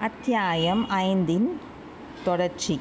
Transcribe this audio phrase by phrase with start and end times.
[0.00, 1.60] அத்தியாயம் ஐந்தின்
[2.24, 2.80] தொடர்ச்சி.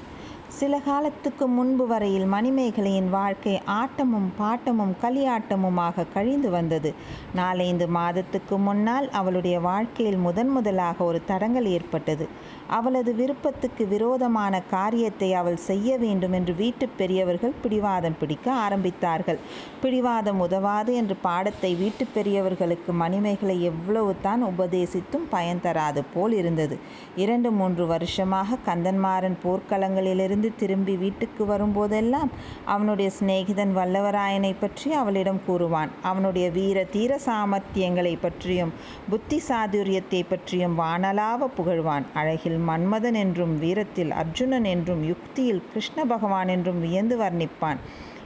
[0.49, 6.89] சில காலத்துக்கு முன்பு வரையில் மணிமேகலையின் வாழ்க்கை ஆட்டமும் பாட்டமும் களியாட்டமுமாக கழிந்து வந்தது.
[7.33, 12.27] நாலைந்து மாதத்துக்கு முன்னால் அவளுடைய வாழ்க்கையில் முதன் முதலாக ஒரு தடங்கல் ஏற்பட்டது.
[12.67, 19.39] அவளது விருப்பத்துக்கு விரோதமான காரியத்தை அவள் செய்ய வேண்டும் என்று வீட்டுப் பெரியவர்கள் பிடிவாதம் பிடிக்க ஆரம்பித்தார்கள்.
[19.81, 26.77] பிடிவாதம் உதவாது என்று பாடத்தை வீட்டுப் பெரியவர்களுக்கு மணிமேகலை எவ்வளவு தான் உபதேசித்தும் பயன் தராது போல் இருந்தது.
[27.15, 32.31] இரண்டு மூன்று வருஷமாக கந்தன்மாறன் போர்க்களங்களிலிருந்து திரும்பி வீட்டுக்கு வரும்போதெல்லாம்
[32.65, 35.91] அவனுடைய சிநேகிதன் வல்லவராயனைப் பற்றி அவளிடம் கூறுவான்.
[36.01, 38.73] அவனுடைய வீர தீர சாமர்த்தியங்களைப் பற்றியும்
[39.09, 42.05] புத்தி சாதுரியத்தை பற்றியும் வானலாவ புகழ்வான்.
[42.13, 47.81] அழகில் மன்மதன் என்றும் வீரத்தில் அர்ஜுனன் என்றும் யுக்தியில் கிருஷ்ண பகவான் என்றும் வியந்து வர்ணிப்பான்.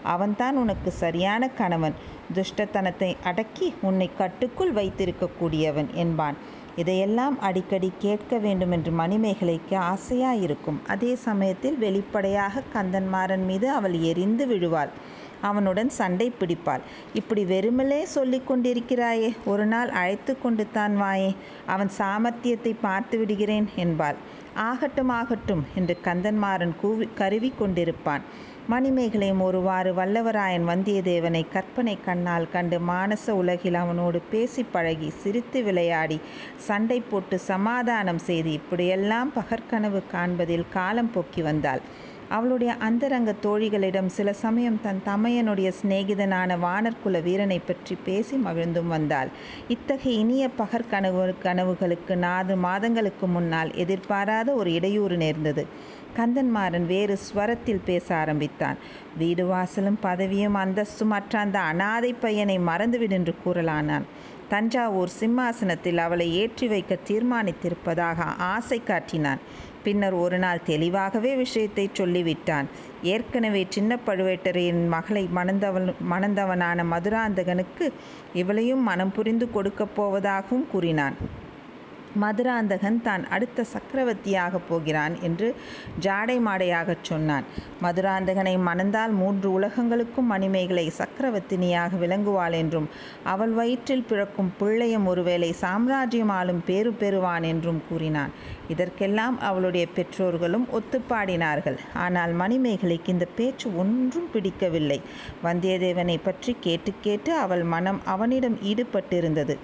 [0.06, 1.96] அவன்தான் உனக்கு சரியான கணவன்
[2.34, 6.38] துஷ்டத்தனத்தை அடக்கி உன்னை கட்டுக்குள் வைத்திருக்கக்கூடியவன் என்பான்.
[6.76, 10.80] இதையெல்லாம் அடிக்கடி கேட்க வேண்டுமென்று மணிமேகலைக்கு ஆசையாயிருக்கும்.
[10.88, 14.92] அதே சமயத்தில் வெளிப்படையாக கந்தன்மாறன் மீது அவள் எரிந்து விழுவாள்.
[15.42, 16.84] அவனுடன் சண்டை பிடிப்பாள்.
[17.14, 24.16] இப்படி வெறுமலே சொல்லிக் கொண்டிருக்கிறாயே ஒரு நாள் அழைத்துக்கொண்டு தான் வாயேன் அவன் சாமர்த்தியத்தை பார்த்து விடுகிறேன் என்பாள்.
[24.54, 28.22] ஆகட்டும் ஆகட்டும் என்று கந்தன்மாறன் கூவி கருவிக் கொண்டிருப்பான்.
[28.70, 36.22] மணிமேகலையும் ஒருவாறு வல்லவராயன் வந்தியத்தேவனை கற்பனை கண்ணால் கண்டு மானச உலகில் அவனோடு பேசிப் பழகி சிரித்து விளையாடி
[36.58, 41.82] சண்டை போட்டு சமாதானம் செய்து இப்படியெல்லாம் பகற்கனவு காண்பதில் காலம் போக்கி வந்தாள்.
[42.32, 49.30] அவளுடைய அந்தரங்கத் தோழிகளிடம் சில சமயம் தன் தமையனுடைய சிநேகிதனான வானர்குல வீரனைப் பற்றி பேசி மகிழ்ந்தும் வந்தாள்.
[49.68, 55.66] இத்தகைய இனிய பகற்கனவு கனவுகளுக்கு நாலு மாதங்களுக்கு முன்னால் எதிர்பாராத ஒரு இடையூறு நேர்ந்தது.
[56.18, 58.78] கந்தன்மாறன் வேறு ஸ்வரத்தில் பேச ஆரம்பித்தான்.
[59.18, 64.02] வீடு வாசலும் பதவியும் அந்தஸ்தும் அற்ற அந்த அனாதைப் பையனை மறந்துவிடு என்று கூறலானான்.
[64.50, 69.40] தஞ்சாவூர் சிம்மாசனத்தில் அவளை ஏற்றி வைக்கத் தீர்மானித்திருப்பதாக ஆசை காட்டினான்.
[69.84, 72.68] பின்னர் ஒரு நாள் தெளிவாகவே விஷயத்தை சொல்லிவிட்டான்.
[73.14, 75.24] ஏற்கனவே சின்ன பழுவேட்டரையின் மகளை
[76.12, 77.88] மணந்தவனான மதுராந்தகனுக்கு
[78.34, 81.16] இவளையும் மனம் புரிந்து கொடுக்கப் போவதாகவும் கூறினான்.
[82.16, 85.48] மதுராந்தகன் தான் அடுத்த சக்கரவர்த்தியாகப் போகிறான் என்று
[86.02, 87.46] ஜாடை மாடையாகச் சொன்னான்.
[87.82, 92.88] மதுராந்தகனை மணந்தால் மூன்று உலகங்களுக்கும் மணிமேகலை சக்கரவர்த்தினியாக விளங்குவாள் என்றும்
[93.26, 98.34] அவள் வயிற்றில் பிறக்கும் பிள்ளையும் ஒருவேளை சாம்ராஜ்யம் ஆளும் பேறு பெறுவான் என்றும் கூறினான்.
[98.70, 101.78] இதற்கெல்லாம் அவளுடைய பெற்றோர்களும் ஒத்துப்பாடினார்கள்.
[101.98, 105.00] ஆனால் மணிமேகலைக்கு இந்தப் பேச்சு ஒன்றும் பிடிக்கவில்லை.
[105.44, 109.56] வந்தியத்தேவனைப் பற்றிக் கேட்டுக் கேட்டு அவள் மனம் அவனிடம் ஈடுபட்டிருந்தது.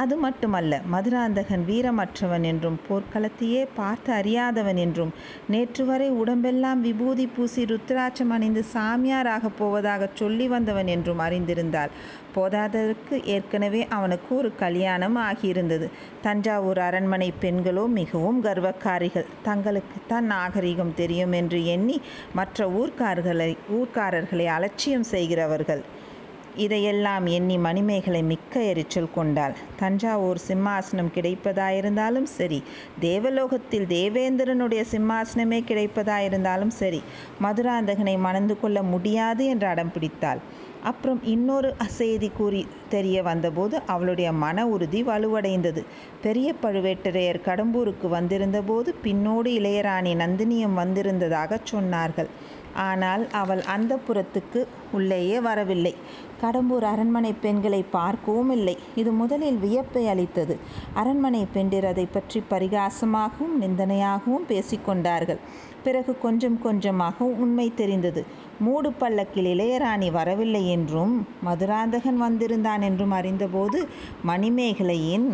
[0.00, 5.12] அது மட்டுமல்ல மதுராந்தகன் வீரமற்றவன் என்றும் போர்க்களத்தையே பார்த்து அறியாதவன் என்றும்
[5.48, 11.92] நேற்று வரை உடம்பெல்லாம் விபூதி பூசி ருத்ராட்சம் அணிந்து சாமியார் ஆகப் போவதாகச் சொல்லி வந்தவன் என்றும் அறிந்திருந்தாள்.
[12.34, 15.86] போதாததற்கு ஏற்கனவே அவனுக்கு ஒரு கலியாணம் ஆகியிருந்தது.
[16.22, 19.30] தஞ்சாவூர் அரண்மனை பெண்களோ மிகவும் கர்வக்காரிகள்.
[19.44, 21.96] தங்களுக்குத்தான் நாகரிகம் தெரியும் என்று எண்ணி
[22.34, 25.82] மற்ற ஊர்க்காரர்களை அலட்சியம் செய்கிறவர்கள்.
[26.56, 29.54] இதையெல்லாம் எண்ணி மணிமேகலை மிக்க எரிச்சல் கொண்டாள்.
[29.76, 32.62] தஞ்சாவூர் சிம்மாசனம் கிடைப்பதாயிருந்தாலும் சரி
[33.00, 37.02] தேவலோகத்தில் தேவேந்திரனுடைய சிம்மாசனமே கிடைப்பதாயிருந்தாலும் சரி
[37.42, 40.42] மதுராந்தகனை மணந்து கொள்ள முடியாது என்று அடம் பிடித்தாள்.
[40.82, 42.30] அப்புறம் இன்னொரு செய்தி
[42.88, 45.84] தெரிய வந்தபோது அவளுடைய மன உறுதி வலுவடைந்தது.
[46.22, 52.30] பெரிய பழுவேட்டரையர் கடம்பூருக்கு வந்திருந்தபோது பின்னோடு இளையராணி நந்தினியும் வந்திருந்ததாகச் சொன்னார்கள்.
[52.74, 55.94] ஆனால் அவள் அந்தப்புரத்துக்கு உள்ளேயே வரவில்லை.
[56.42, 58.78] கடம்பூர் அரண்மனை பெண்களை பார்க்கவும் இல்லை.
[58.94, 60.58] இது முதலில் வியப்பை அளித்தது.
[60.94, 65.38] அரண்மனை பெண்டிர் அதைப் பற்றி பரிகாசமாகவும் நிந்தனையாகவும் பேசிக்கொண்டார்கள்
[65.84, 68.24] பிறகு கொஞ்சம் கொஞ்சமாக உண்மை தெரிந்தது.
[68.60, 73.88] மூடு பல்லக்கில் இளையராணி வரவில்லை என்றும் மதுராந்தகன் வந்திருந்தான் என்றும் அறிந்தபோது
[74.26, 75.28] மணிமேகலையின்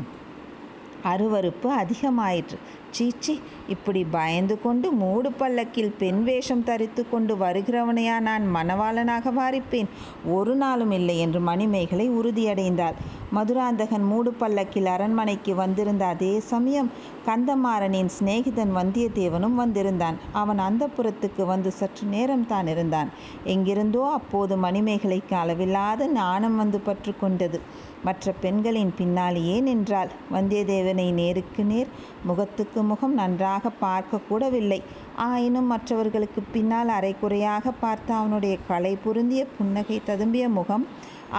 [1.05, 2.59] அருவருப்பு அதிகமாயிற்று.
[2.99, 3.35] சீச்சீ
[3.69, 9.91] இப்படி பயந்து கொண்டு மூடு பல்லக்கில் பெண் வேஷம் தரித்து கொண்டு வருகிறவனையா நான் மணவாளனாக வாரிப்பேன்
[10.27, 12.97] ஒரு நாளும் இல்லை என்று மணிமேகலை உறுதியடைந்தாள்.
[13.37, 16.89] மதுராந்தகன் மூடு பல்லக்கில் அரண்மனைக்கு வந்திருந்த அதே சமயம்
[17.27, 20.17] கந்தமாறனின் சிநேகிதன் வந்தியத்தேவனும் வந்திருந்தான்.
[20.33, 23.09] அவன் அந்தப்புரத்துக்கு வந்து சற்று நேரம்தான் இருந்தான்.
[23.45, 27.59] எங்கிருந்தோ அப்போது மணிமேகலைக்கு அளவில்லாத நாணம் வந்து பற்று கொண்டது.
[28.05, 30.11] மற்ற பெண்களின் பின்னாலேயே நின்றாள்.
[30.33, 31.91] வந்தியத்தேவனை நேருக்கு நேர்
[32.25, 34.81] முகத்துக்கு முகம் நன்றாகப் பார்க்கக்கூடவில்லை
[35.27, 40.87] ஆயினும் மற்றவர்களுக்குப் பின்னால் அரைக்குறையாக பார்த்த அவனுடைய களை பொருந்திய புன்னகை ததும்பிய முகம்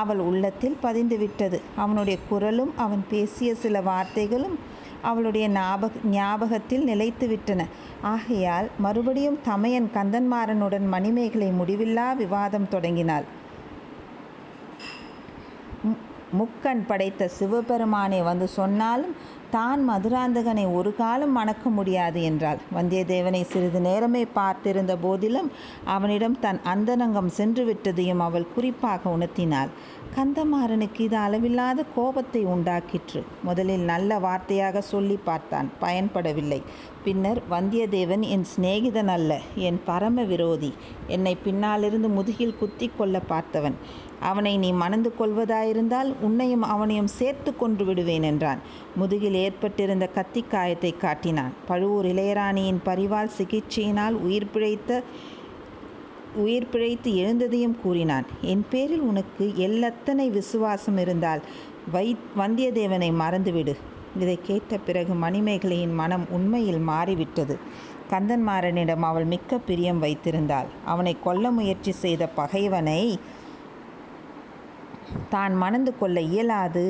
[0.04, 1.58] அவள் உள்ளத்தில் பதிந்துவிட்டது.
[1.76, 4.58] அவனுடைய குரலும் அவன் பேசிய சில வார்த்தைகளும்
[5.02, 7.62] அவளுடைய ஞாபக ஞாபகத்தில் நிலைத்துவிட்டன.
[8.02, 13.26] ஆகையால் மறுபடியும் தமையன் கந்தன்மாறனுடன் மணிமேகலை முடிவில்லா விவாதம் தொடங்கினாள்.
[16.38, 19.14] முக்கண் படைத்த சிவபெருமானை வந்து சொன்னாலும்
[19.52, 22.60] தான் மதுராந்தகனை ஒரு காலம் மணக்க முடியாது என்றாள்.
[22.76, 25.50] வந்தியத்தேவனை சிறிது நேரமே பார்த்திருந்த போதிலும்
[25.86, 29.72] அவனிடம் தன் அந்தரங்கம் சென்று விட்டதையும் அவள் குறிப்பாக உணர்த்தினாள்.
[30.16, 33.22] கந்தமாறனுக்கு இது அளவில்லாத கோபத்தை உண்டாக்கிற்று.
[33.44, 35.70] முதலில் நல்ல வார்த்தையாக சொல்லி பார்த்தான்.
[35.82, 36.62] பயன்படவில்லை.
[37.04, 39.32] பின்னர் வந்தியத்தேவன் என் சிநேகிதன் அல்ல
[39.68, 40.72] என் பரம விரோதி.
[41.08, 43.78] என்னை பின்னாலிருந்து முதுகில் குத்தி கொள்ள பார்த்தவன்.
[44.20, 48.62] அவனை நீ மணந்து கொள்வதாயிருந்தால் உன்னையும் அவனையும் சேர்த்து கொன்று விடுவேன் என்றான்.
[48.96, 51.54] முதுகில் ஏற்பட்டிருந்த கத்திக்காயத்தை காட்டினான்.
[51.68, 55.02] பழுவூர் இளையராணியின் பரிவால் சிகிச்சையினால் உயிர் பிழைத்த
[56.36, 58.26] உயிர் பிழைத்து எழுந்ததையும் கூறினான்.
[58.52, 61.42] என் பேரில் உனக்கு எல்லத்தனை விசுவாசம் இருந்தால்
[61.92, 62.08] வை
[62.38, 63.74] வந்தியத்தேவனை மறந்துவிடு
[64.20, 67.56] இதை கேட்ட பிறகு மணிமேகலையின் மனம் உண்மையில் மாறிவிட்டது.
[68.12, 70.70] கந்தன்மாறனிடம் அவள் மிக்க பிரியம் வைத்திருந்தாள்.
[70.86, 73.02] அவனை கொல்ல முயற்சி செய்த பகைவனை
[75.30, 76.84] தான் மணந்து கொள்ள இயலாது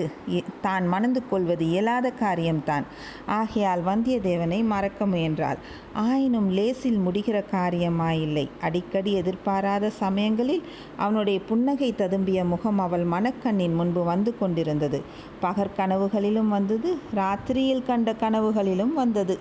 [0.61, 2.85] தான் மணந்து கொள்வது இயலாத காரியம்தான்.
[3.25, 5.59] ஆகையால் வந்தியத்தேவனை மறக்க முயன்றாள்.
[6.05, 8.45] ஆயினும் லேசில் முடிகிற காரியமாயில்லை.
[8.61, 10.63] அடிக்கடி எதிர்பாராத சமயங்களில்
[10.97, 15.01] அவனுடைய புன்னகை ததும்பிய முகம் அவள் மனக்கண்ணின் முன்பு வந்து கொண்டிருந்தது.
[15.41, 19.37] பகற்கனவுகளிலும் வந்தது ராத்திரியில் கண்ட கனவுகளிலும் வந்தது.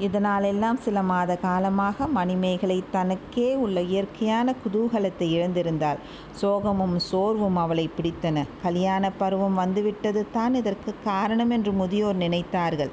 [0.00, 6.00] இதனாலெல்லாம் சில மாத காலமாக மணிமேகலை தனக்கே உள்ள இயற்கையான குதூகலத்தை இழந்திருந்தாள்.
[6.42, 8.44] சோகமும் சோர்வும் அவளை பிடித்தன.
[8.62, 12.92] கல்யாண பருவம் வந்துவிட்டது தான் இதற்கு காரணம் என்று முதியோர் நினைத்தார்கள்.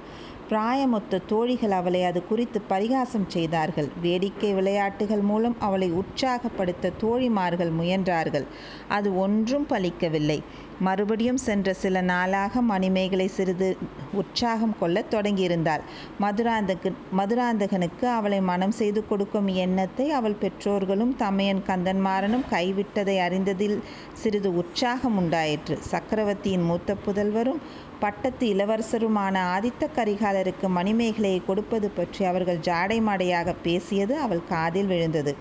[0.50, 3.90] பிராயமொத்த தோழிகள் அவளை அது குறித்து பரிகாசம் செய்தார்கள்.
[4.02, 8.46] வேடிக்கை விளையாட்டுகள் மூலம் அவளை உற்சாகப்படுத்த தோழிமார்கள் முயன்றார்கள்.
[8.88, 10.40] அது ஒன்றும் பலிக்கவில்லை.
[10.80, 13.78] மறுபடியும் சென்ற சில நாளாக மணிமேகலை சிறிது
[14.12, 15.84] உற்சாகம் கொள்ளத் தொடங்கியிருந்தாள்.
[16.22, 23.84] மதுராந்தக மதுராந்தகனுக்கு அவளை மனம் செய்து கொடுக்கும் எண்ணத்தை அவள் பெற்றோர்களும் தமையன் கந்தன்மாறனும் கைவிட்டதை அறிந்ததில்
[24.14, 25.78] சிறிது உற்சாகம் உண்டாயிற்று.
[25.82, 27.62] சக்கரவர்த்தியின் மூத்த புதல்வரும்
[28.00, 35.36] பட்டத்து இளவரசருமான ஆதித்த கரிகாலருக்கு மணிமேகலையை கொடுப்பது பற்றி அவர்கள் ஜாடை மாடையாக பேசியது அவள் காதில் விழுந்தது.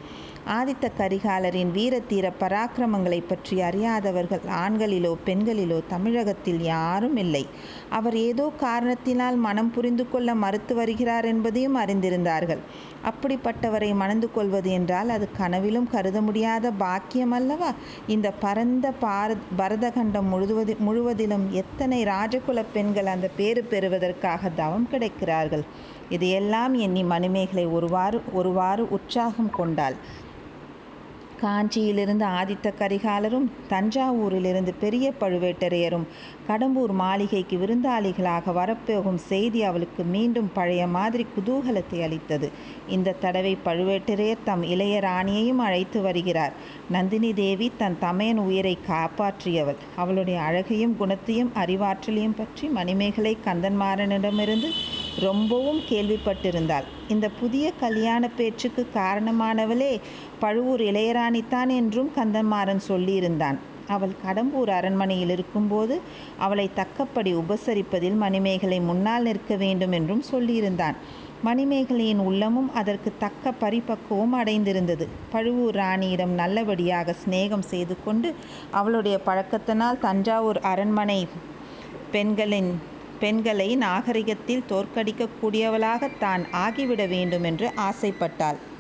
[0.47, 7.43] ஆதித்த கரிகாலரின் வீரத்தீர பராக்கிரமங்களை பற்றி அறியாதவர்கள் ஆண்களிலோ பெண்களிலோ தமிழகத்தில் யாரும் இல்லை.
[7.89, 12.63] அவர் ஏதோ காரணத்தினால் மனம் புரிந்து கொள்ள மறுத்து வருகிறார் என்பதையும் அறிந்திருந்தார்கள்.
[13.11, 17.71] அப்படிப்பட்டவரை மணந்து கொள்வது என்றால் அது கனவிலும் கருத முடியாத பாக்கியம் அல்லவா?
[18.07, 25.65] இந்த பரந்த பார பரதகண்டம் முழுவது முழுவதிலும் எத்தனை ராஜகுல பெண்கள் அந்த பேறு பெறுவதற்காக தவம் கிடைக்கிறார்கள்?
[26.09, 29.97] இதையெல்லாம் எண்ணி மணிமேகலை ஒருவாறு ஒருவாறு உற்சாகம் கொண்டாள்.
[31.43, 36.07] காஞ்சியிலிருந்து ஆதித்த கரிகாலரும் தஞ்சாவூரிலிருந்து பெரிய பழுவேட்டரையரும்
[36.49, 42.51] கடம்பூர் மாளிகைக்கு விருந்தாளிகளாக வரப்போகும் செய்தி அவளுக்கு மீண்டும் பழைய மாதிரி குதூகலத்தை அளித்தது.
[42.89, 46.53] இந்த தடவை பழுவேட்டரையர் தம் இளைய ராணியையும் அழைத்து வருகிறார்.
[46.91, 49.81] நந்தினி தேவி தன் தமையன் உயிரை காப்பாற்றியவள்.
[49.97, 54.71] அவளுடைய அழகையும் குணத்தையும் அறிவாற்றலையும் பற்றி மணிமேகலை கந்தன்மாறனிடமிருந்து
[55.21, 56.83] ரொம்பவும் கேள்விப்பட்டிருந்தாள்.
[57.09, 60.01] இந்த புதிய கல்யாண பேச்சுக்கு காரணமானவளே
[60.39, 63.59] பழுவூர் இளையராணித்தான் என்றும் கந்தன்மாறன் சொல்லியிருந்தான்.
[63.89, 66.01] அவள் கடம்பூர் அரண்மனையில் இருக்கும்போது
[66.39, 70.95] அவளை தக்கப்படி உபசரிப்பதில் மணிமேகலை முன்னால் நிற்க வேண்டும் என்றும் சொல்லியிருந்தான்.
[71.45, 75.09] மணிமேகலையின் உள்ளமும் அதற்கு தக்க பரிபக்குவம் அடைந்திருந்தது.
[75.31, 78.35] பழுவூர் ராணியிடம் நல்லபடியாக சிநேகம் செய்து கொண்டு
[78.71, 81.29] அவளுடைய பழக்கத்தினால் தஞ்சாவூர் அரண்மனை
[82.13, 82.91] பெண்களின்
[83.23, 88.59] பெண்களை நாகரிகத்தில் தோற்கடிக்கக்கூடியவளாகத் தான் ஆகிவிட வேண்டும் என்று ஆசைப்பட்டாள்.